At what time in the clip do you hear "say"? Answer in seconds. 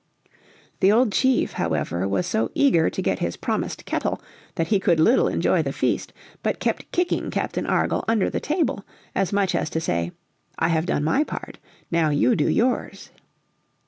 9.79-10.11